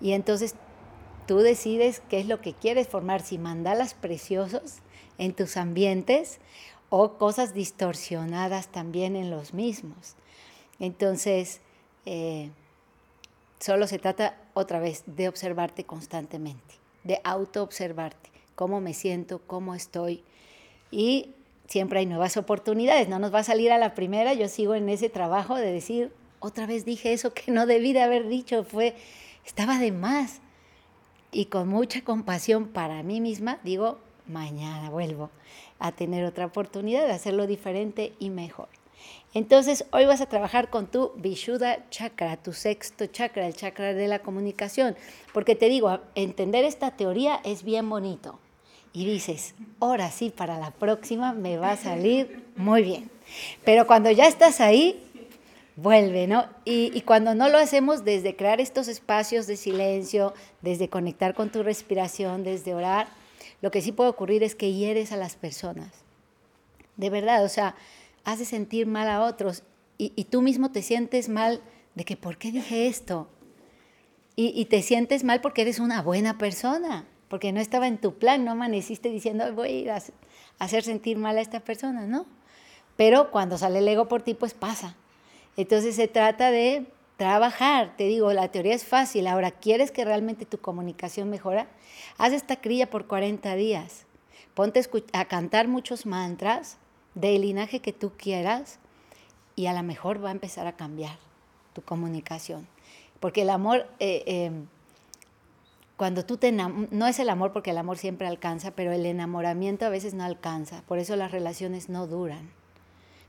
Y 0.00 0.12
entonces 0.12 0.54
tú 1.32 1.38
decides 1.38 2.02
qué 2.10 2.20
es 2.20 2.26
lo 2.26 2.42
que 2.42 2.52
quieres 2.52 2.88
formar, 2.88 3.22
si 3.22 3.38
mandalas 3.38 3.94
preciosos 3.94 4.80
en 5.16 5.32
tus 5.32 5.56
ambientes 5.56 6.40
o 6.90 7.16
cosas 7.16 7.54
distorsionadas 7.54 8.68
también 8.68 9.16
en 9.16 9.30
los 9.30 9.54
mismos. 9.54 10.16
Entonces, 10.78 11.62
eh, 12.04 12.50
solo 13.60 13.86
se 13.86 13.98
trata 13.98 14.36
otra 14.52 14.78
vez 14.78 15.04
de 15.06 15.26
observarte 15.26 15.84
constantemente, 15.84 16.74
de 17.02 17.18
auto-observarte, 17.24 18.28
cómo 18.54 18.82
me 18.82 18.92
siento, 18.92 19.40
cómo 19.46 19.74
estoy. 19.74 20.22
Y 20.90 21.30
siempre 21.66 22.00
hay 22.00 22.04
nuevas 22.04 22.36
oportunidades, 22.36 23.08
no 23.08 23.18
nos 23.18 23.32
va 23.32 23.38
a 23.38 23.44
salir 23.44 23.72
a 23.72 23.78
la 23.78 23.94
primera, 23.94 24.34
yo 24.34 24.48
sigo 24.48 24.74
en 24.74 24.90
ese 24.90 25.08
trabajo 25.08 25.54
de 25.54 25.72
decir, 25.72 26.12
otra 26.40 26.66
vez 26.66 26.84
dije 26.84 27.14
eso 27.14 27.32
que 27.32 27.50
no 27.52 27.64
debí 27.64 27.94
de 27.94 28.02
haber 28.02 28.28
dicho, 28.28 28.64
fue, 28.64 28.94
estaba 29.46 29.78
de 29.78 29.92
más. 29.92 30.42
Y 31.32 31.46
con 31.46 31.68
mucha 31.68 32.02
compasión 32.02 32.68
para 32.68 33.02
mí 33.02 33.20
misma, 33.20 33.58
digo, 33.64 33.98
mañana 34.26 34.90
vuelvo 34.90 35.30
a 35.78 35.90
tener 35.90 36.24
otra 36.24 36.46
oportunidad 36.46 37.06
de 37.06 37.12
hacerlo 37.12 37.46
diferente 37.46 38.12
y 38.18 38.30
mejor. 38.30 38.68
Entonces, 39.34 39.86
hoy 39.92 40.04
vas 40.04 40.20
a 40.20 40.26
trabajar 40.26 40.68
con 40.68 40.86
tu 40.86 41.12
Vishuddha 41.16 41.88
chakra, 41.88 42.36
tu 42.36 42.52
sexto 42.52 43.06
chakra, 43.06 43.46
el 43.46 43.56
chakra 43.56 43.94
de 43.94 44.06
la 44.06 44.18
comunicación, 44.18 44.94
porque 45.32 45.54
te 45.54 45.70
digo, 45.70 46.00
entender 46.14 46.64
esta 46.64 46.92
teoría 46.92 47.40
es 47.42 47.64
bien 47.64 47.88
bonito. 47.88 48.38
Y 48.92 49.06
dices, 49.06 49.54
ahora 49.80 50.10
sí, 50.10 50.28
para 50.28 50.58
la 50.58 50.70
próxima 50.70 51.32
me 51.32 51.56
va 51.56 51.70
a 51.70 51.76
salir 51.78 52.44
muy 52.56 52.82
bien. 52.82 53.10
Pero 53.64 53.86
cuando 53.86 54.10
ya 54.10 54.26
estás 54.26 54.60
ahí, 54.60 55.02
vuelve, 55.82 56.26
¿no? 56.26 56.46
Y, 56.64 57.00
cuando 57.02 57.34
no 57.34 57.48
lo 57.48 57.58
hacemos 57.58 58.04
desde 58.04 58.36
crear 58.36 58.60
estos 58.60 58.88
espacios 58.88 59.46
de 59.46 59.56
silencio, 59.56 60.32
desde 60.60 60.88
conectar 60.88 61.34
con 61.34 61.50
tu 61.50 61.62
respiración, 61.62 62.44
desde 62.44 62.74
orar, 62.74 63.08
lo 63.60 63.70
que 63.70 63.82
sí 63.82 63.92
puede 63.92 64.10
ocurrir 64.10 64.42
es 64.42 64.54
que 64.54 64.72
hieres 64.72 65.12
a 65.12 65.16
las 65.16 65.34
personas. 65.34 65.92
De 66.96 67.10
verdad, 67.10 67.44
o 67.44 67.48
sea, 67.48 67.74
hace 68.24 68.44
sentir 68.44 68.86
mal 68.86 69.08
a 69.08 69.22
otros 69.22 69.64
y, 69.98 70.24
tú 70.24 70.42
mismo 70.42 70.72
te 70.72 70.82
sientes 70.82 71.28
mal 71.28 71.60
de 71.94 72.04
que, 72.04 72.16
¿por 72.16 72.36
qué 72.36 72.50
dije 72.50 72.86
esto? 72.86 73.28
Y, 74.34 74.64
te 74.66 74.82
sientes 74.82 75.24
mal 75.24 75.40
porque 75.40 75.62
eres 75.62 75.78
una 75.78 76.02
buena 76.02 76.38
persona, 76.38 77.06
porque 77.28 77.52
no 77.52 77.60
estaba 77.60 77.86
en 77.86 77.98
tu 77.98 78.14
plan, 78.14 78.44
no 78.44 78.52
amaneciste 78.52 79.10
diciendo, 79.10 79.52
voy 79.54 79.88
a 79.88 79.96
a 79.96 80.64
hacer 80.64 80.82
sentir 80.84 81.18
mal 81.18 81.38
a 81.38 81.40
esta 81.40 81.60
persona, 81.60 82.06
¿no? 82.06 82.26
Pero 82.96 83.30
cuando 83.30 83.58
sale 83.58 83.78
el 83.80 83.88
ego 83.88 84.08
por 84.08 84.22
ti, 84.22 84.34
pues 84.34 84.54
pasa 84.54 84.96
Entonces 85.56 85.96
se 85.96 86.08
trata 86.08 86.50
de 86.50 86.86
trabajar. 87.16 87.94
Te 87.96 88.04
digo, 88.04 88.32
la 88.32 88.48
teoría 88.48 88.74
es 88.74 88.84
fácil. 88.84 89.26
Ahora, 89.26 89.50
¿quieres 89.50 89.90
que 89.90 90.04
realmente 90.04 90.46
tu 90.46 90.58
comunicación 90.58 91.30
mejora? 91.30 91.68
Haz 92.18 92.32
esta 92.32 92.56
crilla 92.56 92.90
por 92.90 93.06
40 93.06 93.54
días. 93.54 94.06
Ponte 94.54 94.82
a 95.12 95.24
cantar 95.26 95.68
muchos 95.68 96.06
mantras 96.06 96.78
del 97.14 97.42
linaje 97.42 97.80
que 97.80 97.92
tú 97.92 98.12
quieras 98.16 98.78
y 99.54 99.66
a 99.66 99.72
lo 99.72 99.82
mejor 99.82 100.24
va 100.24 100.30
a 100.30 100.32
empezar 100.32 100.66
a 100.66 100.76
cambiar 100.76 101.18
tu 101.74 101.82
comunicación. 101.82 102.66
Porque 103.20 103.42
el 103.42 103.50
amor, 103.50 103.86
eh, 104.00 104.24
em, 104.26 104.66
cuando 105.96 106.24
tú 106.24 106.38
te 106.38 106.50
no 106.50 107.06
es 107.06 107.18
el 107.18 107.30
amor 107.30 107.52
porque 107.52 107.70
el 107.70 107.78
amor 107.78 107.98
siempre 107.98 108.26
alcanza, 108.26 108.72
pero 108.72 108.92
el 108.92 109.06
enamoramiento 109.06 109.86
a 109.86 109.90
veces 109.90 110.14
no 110.14 110.24
alcanza. 110.24 110.82
Por 110.88 110.98
eso 110.98 111.14
las 111.16 111.30
relaciones 111.30 111.88
no 111.88 112.06
duran. 112.06 112.50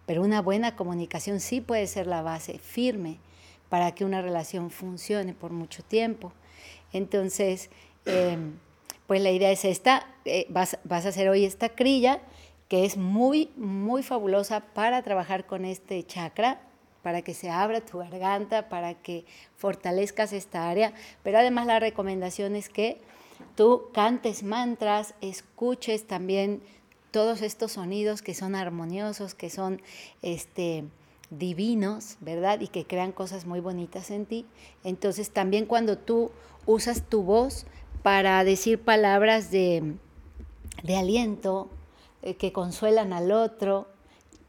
Pero 0.06 0.22
una 0.22 0.42
buena 0.42 0.76
comunicación 0.76 1.40
sí 1.40 1.62
puede 1.62 1.88
ser 1.88 2.08
la 2.08 2.22
base 2.22 2.60
firme 2.60 3.20
para 3.70 3.94
que 3.94 4.06
una 4.06 4.22
relación 4.22 4.70
funcione 4.70 5.34
por 5.34 5.52
mucho 5.52 5.84
tiempo. 5.84 6.34
Entonces, 6.92 7.70
em, 8.06 8.54
pues 9.08 9.22
la 9.22 9.32
idea 9.32 9.52
es 9.52 9.66
esta, 9.66 10.08
eh, 10.26 10.46
vas, 10.50 10.78
vas 10.84 11.06
a 11.06 11.10
hacer 11.10 11.30
hoy 11.30 11.46
esta 11.46 11.70
crilla 11.70 12.22
que 12.68 12.86
es 12.86 12.98
muy, 12.98 13.52
muy 13.56 14.04
fabulosa 14.04 14.62
para 14.62 15.02
trabajar 15.04 15.46
con 15.46 15.66
este 15.66 16.04
chakra, 16.04 16.62
para 17.04 17.22
que 17.22 17.34
se 17.34 17.50
abra 17.50 17.82
tu 17.82 18.00
garganta, 18.00 18.70
para 18.70 18.96
que 18.96 19.26
fortalezcas 19.58 20.34
esta 20.34 20.70
área, 20.70 20.94
pero 21.22 21.38
además 21.38 21.68
la 21.68 21.80
recomendación 21.80 22.56
es 22.56 22.70
que 22.70 23.00
tú 23.56 23.90
cantes 23.94 24.42
mantras, 24.42 25.14
escuches 25.22 26.08
también 26.08 26.62
todos 27.14 27.44
estos 27.44 27.74
sonidos 27.74 28.24
que 28.24 28.34
son 28.34 28.56
armoniosos, 28.56 29.36
que 29.36 29.52
son 29.52 29.84
este, 30.24 30.84
divinos, 31.30 32.18
¿verdad? 32.22 32.60
Y 32.60 32.68
que 32.68 32.86
crean 32.86 33.12
cosas 33.12 33.46
muy 33.46 33.60
bonitas 33.60 34.10
en 34.10 34.26
ti. 34.26 34.48
Entonces 34.84 35.30
también 35.30 35.68
cuando 35.68 35.96
tú 35.96 36.32
usas 36.66 37.04
tu 37.08 37.22
voz 37.22 37.68
para 38.02 38.44
decir 38.44 38.82
palabras 38.82 39.52
de, 39.52 39.94
de 40.82 40.98
aliento, 40.98 41.70
eh, 42.24 42.34
que 42.34 42.52
consuelan 42.52 43.14
al 43.14 43.32
otro, 43.32 43.88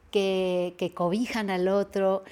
que, 0.09 0.73
que 0.79 0.91
cobijan 0.91 1.51
al 1.51 1.67
otro, 1.67 2.23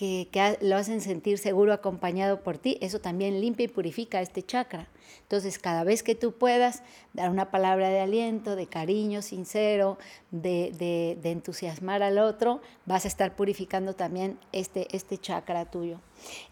que, 0.00 0.58
lo 0.62 0.76
hacen 0.76 1.02
sentir 1.02 1.36
seguro 1.36 1.74
acompañado 1.74 2.42
por 2.42 2.56
ti, 2.56 2.78
eso 2.80 3.00
también 3.00 3.40
limpia 3.40 3.64
y 3.64 3.68
purifica 3.68 4.22
este 4.22 4.42
chakra. 4.42 4.88
Entonces, 5.22 5.58
cada 5.58 5.84
vez 5.84 6.02
que 6.02 6.14
tú 6.14 6.32
puedas 6.32 6.82
dar 7.12 7.30
una 7.30 7.50
palabra 7.50 7.90
de 7.90 8.00
aliento, 8.00 8.56
de 8.56 8.66
cariño 8.66 9.20
sincero, 9.20 9.98
de, 10.30 10.72
de, 10.78 11.18
de 11.20 11.30
entusiasmar 11.30 12.02
al 12.02 12.18
otro, 12.18 12.62
vas 12.86 13.04
a 13.04 13.08
estar 13.08 13.36
purificando 13.36 13.94
también 13.94 14.38
este, 14.52 14.88
este 14.96 15.18
chakra 15.18 15.66
tuyo. 15.66 16.00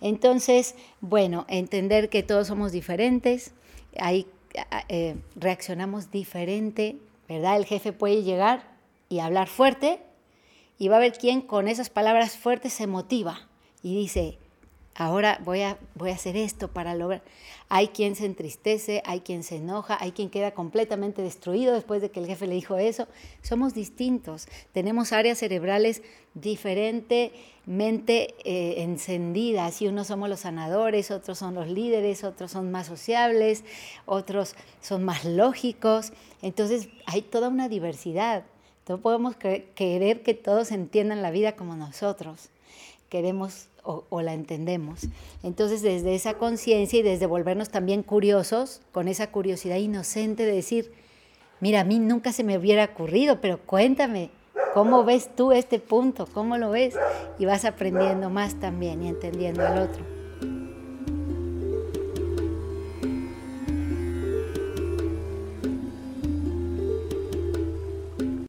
Entonces, 0.00 0.74
bueno, 1.00 1.46
entender 1.48 2.10
que 2.10 2.22
todos 2.22 2.48
somos 2.48 2.70
diferentes, 2.70 3.52
ahí 3.96 4.26
eh, 4.88 5.16
reaccionamos 5.36 6.10
diferente 6.10 6.96
¿verdad? 7.28 7.58
El 7.58 7.66
jefe 7.66 7.92
puede 7.92 8.22
llegar 8.22 8.62
y 9.08 9.20
hablar 9.20 9.48
fuerte 9.48 10.00
y 10.78 10.88
va 10.88 10.96
a 10.96 10.98
haber 10.98 11.12
quien 11.12 11.40
con 11.40 11.68
esas 11.68 11.90
palabras 11.90 12.36
fuertes 12.36 12.72
se 12.72 12.86
motiva 12.86 13.48
y 13.82 13.96
dice, 13.96 14.38
ahora 14.98 15.40
voy 15.44 15.62
a, 15.62 15.78
voy 15.94 16.10
a 16.10 16.14
hacer 16.14 16.36
esto 16.36 16.68
para 16.68 16.94
lograr. 16.94 17.22
Hay 17.68 17.88
quien 17.88 18.16
se 18.16 18.26
entristece, 18.26 19.02
hay 19.04 19.20
quien 19.20 19.42
se 19.42 19.56
enoja, 19.56 19.96
hay 20.00 20.12
quien 20.12 20.28
queda 20.28 20.52
completamente 20.52 21.22
destruido 21.22 21.74
después 21.74 22.02
de 22.02 22.10
que 22.10 22.20
el 22.20 22.26
jefe 22.26 22.46
le 22.46 22.54
dijo 22.54 22.76
eso. 22.76 23.06
Somos 23.42 23.74
distintos, 23.74 24.48
tenemos 24.72 25.12
áreas 25.12 25.38
cerebrales 25.38 26.02
diferentemente 26.34 28.34
eh, 28.44 28.82
encendidas 28.82 29.80
y 29.82 29.88
unos 29.88 30.08
somos 30.08 30.28
los 30.28 30.40
sanadores, 30.40 31.10
otros 31.10 31.38
son 31.38 31.54
los 31.54 31.68
líderes, 31.68 32.24
otros 32.24 32.50
son 32.50 32.70
más 32.70 32.88
sociables, 32.88 33.64
otros 34.06 34.56
son 34.80 35.04
más 35.04 35.24
lógicos. 35.24 36.12
Entonces 36.42 36.88
hay 37.06 37.22
toda 37.22 37.48
una 37.48 37.68
diversidad. 37.68 38.44
No 38.88 38.98
podemos 38.98 39.36
querer 39.36 40.22
que 40.22 40.34
todos 40.34 40.72
entiendan 40.72 41.22
la 41.22 41.30
vida 41.30 41.52
como 41.56 41.76
nosotros 41.76 42.50
queremos 43.08 43.68
o, 43.82 44.20
la 44.20 44.34
entendemos. 44.34 45.08
Entonces, 45.42 45.80
desde 45.80 46.14
esa 46.14 46.34
conciencia 46.34 46.98
y 46.98 47.02
desde 47.02 47.24
volvernos 47.24 47.70
también 47.70 48.02
curiosos, 48.02 48.82
con 48.92 49.08
esa 49.08 49.30
curiosidad 49.30 49.76
inocente 49.76 50.44
de 50.44 50.52
decir, 50.52 50.92
mira, 51.60 51.80
a 51.80 51.84
mí 51.84 51.98
nunca 51.98 52.32
se 52.32 52.44
me 52.44 52.58
hubiera 52.58 52.84
ocurrido, 52.84 53.40
pero 53.40 53.58
cuéntame, 53.58 54.30
¿cómo 54.74 55.04
ves 55.04 55.34
tú 55.34 55.52
este 55.52 55.78
punto? 55.78 56.28
¿Cómo 56.34 56.58
lo 56.58 56.70
ves? 56.70 56.96
Y 57.38 57.46
vas 57.46 57.64
aprendiendo 57.64 58.28
más 58.28 58.60
también 58.60 59.02
y 59.02 59.08
entendiendo 59.08 59.66
al 59.66 59.78
otro. 59.78 60.17